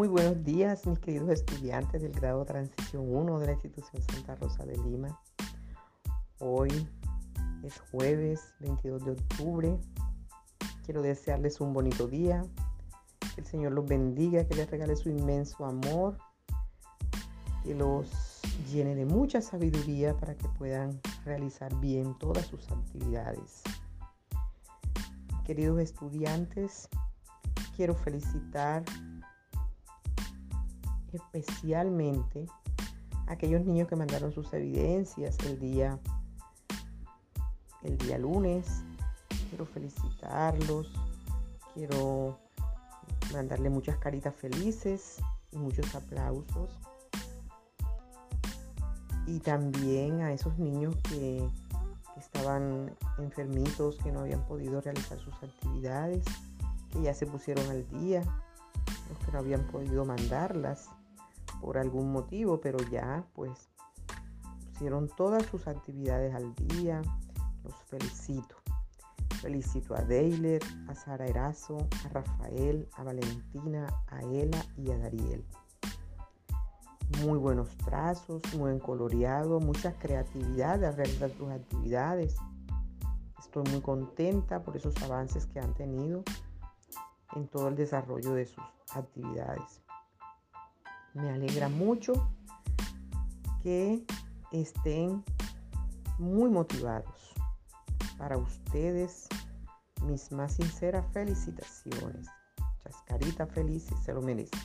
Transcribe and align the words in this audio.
Muy 0.00 0.08
buenos 0.08 0.42
días, 0.44 0.86
mis 0.86 0.98
queridos 0.98 1.28
estudiantes 1.28 2.00
del 2.00 2.12
grado 2.12 2.42
Transición 2.46 3.04
1 3.06 3.38
de 3.38 3.44
la 3.44 3.52
institución 3.52 4.02
Santa 4.02 4.34
Rosa 4.34 4.64
de 4.64 4.74
Lima. 4.78 5.20
Hoy 6.38 6.70
es 7.62 7.78
jueves 7.90 8.40
22 8.60 9.04
de 9.04 9.10
octubre. 9.10 9.78
Quiero 10.86 11.02
desearles 11.02 11.60
un 11.60 11.74
bonito 11.74 12.08
día. 12.08 12.42
Que 13.34 13.42
el 13.42 13.46
Señor 13.46 13.72
los 13.72 13.84
bendiga, 13.84 14.46
que 14.46 14.54
les 14.54 14.70
regale 14.70 14.96
su 14.96 15.10
inmenso 15.10 15.66
amor, 15.66 16.16
que 17.62 17.74
los 17.74 18.40
llene 18.72 18.94
de 18.94 19.04
mucha 19.04 19.42
sabiduría 19.42 20.16
para 20.16 20.34
que 20.34 20.48
puedan 20.48 20.98
realizar 21.26 21.78
bien 21.78 22.16
todas 22.18 22.46
sus 22.46 22.70
actividades. 22.70 23.62
Queridos 25.44 25.78
estudiantes, 25.78 26.88
quiero 27.76 27.94
felicitar 27.94 28.82
especialmente 31.12 32.46
aquellos 33.26 33.64
niños 33.64 33.88
que 33.88 33.96
mandaron 33.96 34.32
sus 34.32 34.52
evidencias 34.52 35.38
el 35.46 35.58
día 35.58 35.98
el 37.82 37.96
día 37.98 38.18
lunes. 38.18 38.82
Quiero 39.48 39.66
felicitarlos. 39.66 40.92
Quiero 41.74 42.38
mandarle 43.32 43.70
muchas 43.70 43.96
caritas 43.98 44.34
felices 44.34 45.16
y 45.52 45.58
muchos 45.58 45.94
aplausos. 45.94 46.78
Y 49.26 49.38
también 49.40 50.22
a 50.22 50.32
esos 50.32 50.58
niños 50.58 50.96
que, 51.08 51.48
que 52.14 52.20
estaban 52.20 52.96
enfermitos, 53.18 53.96
que 53.98 54.10
no 54.10 54.20
habían 54.20 54.44
podido 54.46 54.80
realizar 54.80 55.18
sus 55.18 55.34
actividades, 55.34 56.24
que 56.90 57.02
ya 57.02 57.14
se 57.14 57.26
pusieron 57.26 57.68
al 57.70 57.88
día, 57.90 58.22
los 59.08 59.18
que 59.24 59.32
no 59.32 59.38
habían 59.38 59.62
podido 59.68 60.04
mandarlas 60.04 60.88
por 61.60 61.78
algún 61.78 62.12
motivo, 62.12 62.60
pero 62.60 62.78
ya 62.90 63.24
pues 63.34 63.70
hicieron 64.72 65.08
todas 65.16 65.44
sus 65.46 65.66
actividades 65.66 66.34
al 66.34 66.54
día. 66.54 67.02
Los 67.64 67.74
felicito. 67.84 68.56
Felicito 69.40 69.94
a 69.94 70.02
Deiler, 70.02 70.62
a 70.88 70.94
Sara 70.94 71.26
Erazo, 71.26 71.78
a 72.04 72.08
Rafael, 72.08 72.88
a 72.96 73.04
Valentina, 73.04 73.86
a 74.08 74.20
Ela 74.20 74.64
y 74.76 74.90
a 74.90 74.98
Dariel. 74.98 75.44
Muy 77.24 77.38
buenos 77.38 77.76
trazos, 77.78 78.40
buen 78.56 78.78
coloreado, 78.78 79.60
mucha 79.60 79.92
creatividad 79.98 80.82
al 80.84 80.96
realizar 80.96 81.30
sus 81.30 81.50
actividades. 81.50 82.36
Estoy 83.38 83.64
muy 83.70 83.80
contenta 83.80 84.62
por 84.62 84.76
esos 84.76 84.96
avances 85.02 85.46
que 85.46 85.58
han 85.58 85.74
tenido 85.74 86.22
en 87.34 87.48
todo 87.48 87.68
el 87.68 87.76
desarrollo 87.76 88.34
de 88.34 88.46
sus 88.46 88.64
actividades. 88.94 89.82
Me 91.14 91.30
alegra 91.30 91.68
mucho 91.68 92.12
que 93.62 94.04
estén 94.52 95.24
muy 96.18 96.48
motivados. 96.48 97.34
Para 98.16 98.36
ustedes, 98.36 99.28
mis 100.06 100.30
más 100.30 100.54
sinceras 100.54 101.06
felicitaciones. 101.12 102.26
Chascarita 102.82 103.46
feliz 103.46 103.90
y 103.90 104.04
se 104.04 104.12
lo 104.12 104.22
merecen. 104.22 104.60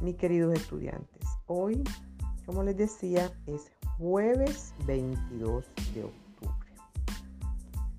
Mis 0.00 0.16
queridos 0.16 0.54
estudiantes, 0.54 1.26
hoy, 1.46 1.82
como 2.44 2.62
les 2.62 2.76
decía, 2.76 3.32
es 3.46 3.70
jueves 3.98 4.74
22 4.86 5.64
de 5.94 6.04
octubre. 6.04 6.72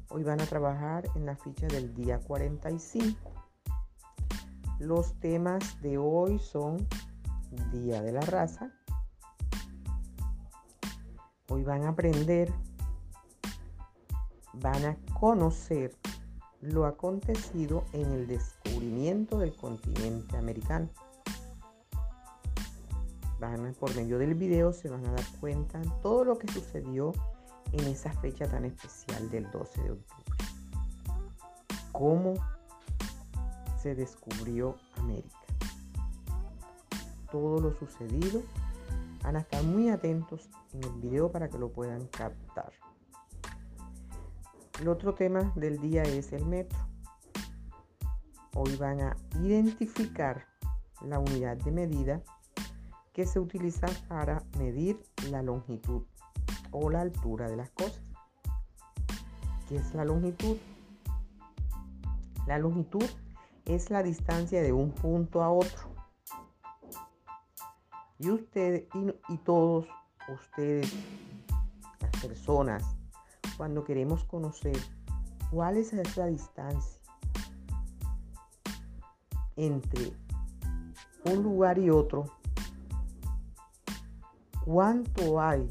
Hoy 0.10 0.24
van 0.24 0.42
a 0.42 0.46
trabajar 0.46 1.10
en 1.16 1.26
la 1.26 1.36
ficha 1.36 1.68
del 1.68 1.94
día 1.96 2.20
45. 2.20 3.32
Los 4.84 5.14
temas 5.22 5.82
de 5.82 5.98
hoy 5.98 6.40
son 6.40 6.86
Día 7.72 8.02
de 8.02 8.12
la 8.12 8.20
Raza. 8.20 8.70
Hoy 11.48 11.64
van 11.64 11.84
a 11.84 11.90
aprender, 11.90 12.52
van 14.56 14.84
a 14.84 14.98
conocer 15.18 15.96
lo 16.60 16.86
acontecido 16.86 17.86
en 17.94 18.12
el 18.12 18.28
descubrimiento 18.28 19.40
del 19.40 19.56
continente 19.56 20.36
americano. 20.36 20.90
Van 23.40 23.74
por 23.80 23.96
medio 23.96 24.20
del 24.20 24.36
video 24.36 24.74
se 24.74 24.90
van 24.90 25.06
a 25.06 25.14
dar 25.14 25.26
cuenta 25.40 25.80
de 25.80 25.90
todo 26.02 26.26
lo 26.26 26.38
que 26.38 26.52
sucedió 26.52 27.14
en 27.72 27.88
esa 27.88 28.12
fecha 28.20 28.50
tan 28.50 28.66
especial 28.66 29.30
del 29.30 29.50
12 29.50 29.82
de 29.82 29.92
octubre. 29.92 30.38
Cómo 31.94 32.34
se 33.84 33.96
descubrió 33.96 34.78
América. 34.96 35.38
Todo 37.30 37.60
lo 37.60 37.74
sucedido 37.74 38.42
van 39.22 39.36
a 39.36 39.40
estar 39.40 39.62
muy 39.64 39.90
atentos 39.90 40.50
en 40.72 40.86
el 40.86 41.02
video 41.02 41.30
para 41.30 41.50
que 41.50 41.58
lo 41.58 41.70
puedan 41.70 42.08
captar. 42.08 42.72
El 44.80 44.88
otro 44.88 45.14
tema 45.16 45.52
del 45.56 45.80
día 45.80 46.04
es 46.04 46.32
el 46.32 46.46
metro. 46.46 46.80
Hoy 48.56 48.74
van 48.78 49.02
a 49.02 49.18
identificar 49.42 50.48
la 51.02 51.20
unidad 51.20 51.58
de 51.58 51.72
medida 51.72 52.22
que 53.12 53.26
se 53.26 53.40
utiliza 53.42 53.88
para 54.08 54.44
medir 54.58 55.04
la 55.30 55.42
longitud 55.42 56.04
o 56.72 56.90
la 56.90 57.02
altura 57.02 57.50
de 57.50 57.58
las 57.58 57.70
cosas. 57.72 58.02
¿Qué 59.68 59.76
es 59.76 59.94
la 59.94 60.06
longitud? 60.06 60.56
La 62.48 62.58
longitud 62.58 63.06
es 63.66 63.90
la 63.90 64.04
distancia 64.04 64.62
de 64.62 64.74
un 64.74 64.92
punto 64.92 65.44
a 65.44 65.50
otro. 65.50 65.90
Y 68.20 68.30
ustedes 68.30 68.88
y, 69.30 69.38
todos 69.38 69.88
ustedes, 70.30 70.94
las 72.00 72.12
personas, 72.22 72.84
cuando 73.58 73.84
queremos 73.84 74.24
conocer 74.26 74.78
cuál 75.52 75.78
es 75.78 75.94
esa 75.94 76.26
distancia 76.28 77.02
entre 79.56 80.14
un 81.26 81.44
lugar 81.44 81.78
y 81.78 81.90
otro, 81.90 82.26
cuánto 84.66 85.42
hay, 85.42 85.68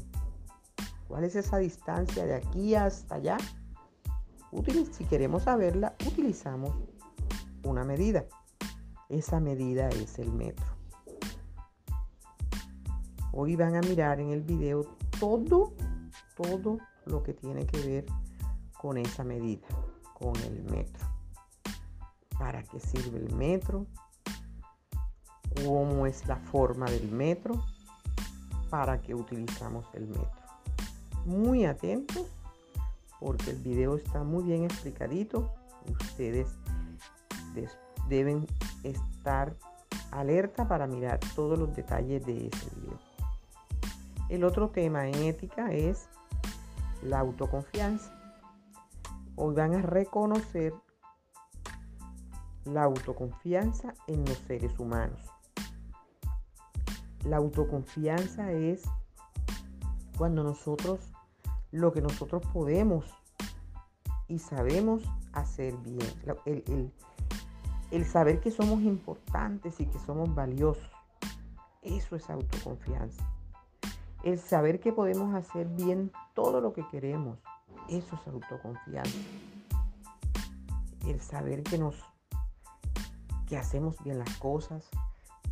cuál 1.07 1.23
es 1.23 1.35
esa 1.35 1.57
distancia 1.57 2.25
de 2.25 2.35
aquí 2.35 2.75
hasta 2.75 3.15
allá, 3.15 3.37
si 4.91 5.05
queremos 5.05 5.43
saberla, 5.43 5.95
utilizamos 6.05 6.71
una 7.63 7.83
medida. 7.83 8.25
Esa 9.09 9.39
medida 9.39 9.89
es 9.89 10.19
el 10.19 10.31
metro. 10.31 10.65
Hoy 13.31 13.55
van 13.55 13.75
a 13.75 13.81
mirar 13.81 14.19
en 14.19 14.29
el 14.29 14.41
video 14.41 14.97
todo, 15.19 15.73
todo 16.35 16.77
lo 17.05 17.23
que 17.23 17.33
tiene 17.33 17.65
que 17.65 17.79
ver 17.81 18.05
con 18.79 18.97
esa 18.97 19.23
medida, 19.23 19.67
con 20.13 20.35
el 20.37 20.63
metro. 20.63 21.07
¿Para 22.37 22.63
qué 22.63 22.79
sirve 22.79 23.17
el 23.17 23.33
metro? 23.33 23.87
¿Cómo 25.65 26.05
es 26.05 26.27
la 26.27 26.37
forma 26.37 26.85
del 26.85 27.09
metro? 27.11 27.63
¿Para 28.69 29.01
qué 29.01 29.15
utilizamos 29.15 29.85
el 29.93 30.07
metro? 30.07 30.31
Muy 31.25 31.65
atentos 31.65 32.27
porque 33.19 33.51
el 33.51 33.57
video 33.57 33.95
está 33.95 34.23
muy 34.23 34.43
bien 34.43 34.65
explicadito. 34.65 35.53
Ustedes 35.87 36.47
deben 38.07 38.45
estar 38.83 39.55
alerta 40.11 40.67
para 40.67 40.87
mirar 40.87 41.19
todos 41.35 41.57
los 41.57 41.75
detalles 41.75 42.25
de 42.25 42.47
ese 42.47 42.69
video. 42.75 42.99
El 44.29 44.43
otro 44.43 44.69
tema 44.69 45.07
en 45.07 45.15
ética 45.23 45.71
es 45.71 46.07
la 47.01 47.19
autoconfianza. 47.19 48.13
Hoy 49.35 49.55
van 49.55 49.75
a 49.75 49.81
reconocer 49.81 50.73
la 52.65 52.83
autoconfianza 52.83 53.93
en 54.07 54.23
los 54.25 54.37
seres 54.39 54.77
humanos. 54.79 55.19
La 57.25 57.37
autoconfianza 57.37 58.51
es 58.51 58.83
cuando 60.17 60.43
nosotros, 60.43 60.99
lo 61.71 61.91
que 61.91 62.01
nosotros 62.01 62.43
podemos 62.53 63.05
y 64.27 64.39
sabemos 64.39 65.03
hacer 65.33 65.75
bien. 65.77 66.07
El, 66.45 66.91
el 67.93 68.05
saber 68.05 68.39
que 68.39 68.49
somos 68.49 68.81
importantes 68.81 69.79
y 69.79 69.85
que 69.85 69.99
somos 69.99 70.33
valiosos. 70.33 70.89
Eso 71.83 72.15
es 72.15 72.27
autoconfianza. 72.27 73.23
El 74.23 74.39
saber 74.39 74.79
que 74.79 74.91
podemos 74.91 75.35
hacer 75.35 75.67
bien 75.67 76.11
todo 76.33 76.59
lo 76.59 76.73
que 76.73 76.87
queremos. 76.87 77.37
Eso 77.89 78.15
es 78.15 78.27
autoconfianza. 78.27 79.19
El 81.05 81.21
saber 81.21 81.61
que 81.61 81.77
nos 81.77 81.95
que 83.45 83.57
hacemos 83.57 84.03
bien 84.03 84.17
las 84.17 84.37
cosas, 84.37 84.89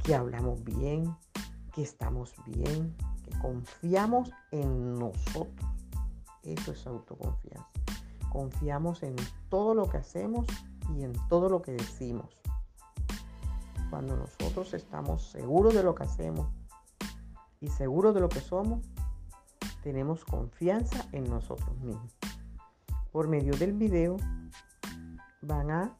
que 0.04 0.16
hablamos 0.16 0.64
bien, 0.64 1.16
que 1.76 1.84
estamos 1.84 2.34
bien, 2.48 2.96
que 3.24 3.38
confiamos 3.38 4.32
en 4.50 4.98
nosotros. 4.98 5.70
Eso 6.42 6.72
es 6.72 6.88
autoconfianza. 6.88 7.70
Confiamos 8.32 9.04
en 9.04 9.16
todo 9.50 9.76
lo 9.76 9.88
que 9.88 9.98
hacemos 9.98 10.48
y 10.96 11.04
en 11.04 11.14
todo 11.30 11.50
lo 11.50 11.62
que 11.62 11.72
decimos. 11.72 12.28
Cuando 13.90 14.16
nosotros 14.16 14.74
estamos 14.74 15.24
seguros 15.24 15.74
de 15.74 15.84
lo 15.84 15.96
que 15.96 16.04
hacemos 16.04 16.48
y 17.60 17.68
seguros 17.68 18.14
de 18.14 18.22
lo 18.22 18.30
que 18.30 18.40
somos, 18.40 18.80
tenemos 19.84 20.24
confianza 20.24 21.06
en 21.12 21.30
nosotros 21.30 21.78
mismos. 21.82 22.12
Por 23.12 23.28
medio 23.28 23.56
del 23.58 23.74
video 23.74 24.18
van 25.42 25.72
a 25.72 25.98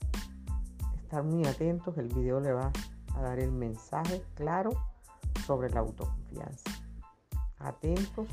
estar 1.02 1.24
muy 1.24 1.46
atentos, 1.46 1.98
el 1.98 2.08
video 2.08 2.40
le 2.40 2.54
va 2.54 2.72
a 3.16 3.22
dar 3.22 3.40
el 3.40 3.52
mensaje 3.52 4.24
claro 4.36 4.72
sobre 5.46 5.70
la 5.70 5.82
autoconfianza. 5.82 6.72
Atentos, 7.60 8.28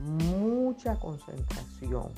mucha 0.00 0.98
concentración. 0.98 2.12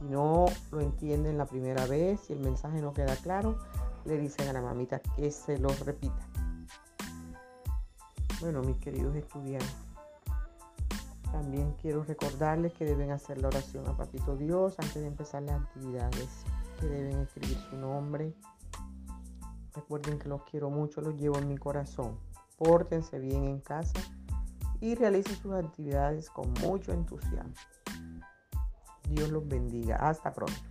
Si 0.00 0.06
no 0.06 0.46
lo 0.72 0.80
entienden 0.80 1.36
la 1.36 1.44
primera 1.44 1.84
vez, 1.84 2.20
si 2.20 2.32
el 2.32 2.40
mensaje 2.40 2.80
no 2.80 2.94
queda 2.94 3.14
claro, 3.16 3.58
le 4.06 4.16
dicen 4.16 4.48
a 4.48 4.54
la 4.54 4.62
mamita 4.62 4.98
que 5.00 5.30
se 5.30 5.58
lo 5.58 5.68
repita. 5.84 6.26
Bueno, 8.40 8.62
mis 8.62 8.78
queridos 8.78 9.14
estudiantes, 9.14 9.76
también 11.30 11.74
quiero 11.82 12.02
recordarles 12.02 12.72
que 12.72 12.86
deben 12.86 13.10
hacer 13.10 13.42
la 13.42 13.48
oración 13.48 13.86
a 13.88 13.96
Papito 13.96 14.36
Dios 14.36 14.74
antes 14.78 14.94
de 14.94 15.06
empezar 15.06 15.42
las 15.42 15.60
actividades, 15.60 16.44
que 16.80 16.86
deben 16.86 17.18
escribir 17.18 17.58
su 17.68 17.76
nombre. 17.76 18.34
Recuerden 19.74 20.18
que 20.18 20.30
los 20.30 20.42
quiero 20.44 20.70
mucho, 20.70 21.02
los 21.02 21.14
llevo 21.16 21.36
en 21.36 21.46
mi 21.46 21.58
corazón. 21.58 22.18
Pórtense 22.56 23.18
bien 23.18 23.44
en 23.44 23.60
casa 23.60 24.00
y 24.80 24.94
realicen 24.94 25.36
sus 25.36 25.52
actividades 25.52 26.30
con 26.30 26.50
mucho 26.62 26.92
entusiasmo. 26.92 27.52
Dios 29.10 29.30
los 29.30 29.46
bendiga. 29.46 29.96
Hasta 29.96 30.32
pronto. 30.32 30.69